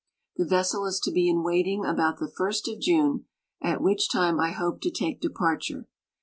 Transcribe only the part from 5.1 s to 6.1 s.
departure.